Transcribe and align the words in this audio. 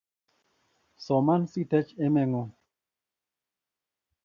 Soman 1.05 1.41
si 1.51 1.61
tech 1.71 1.87
emet 2.05 2.27
ng'uung 2.29 2.51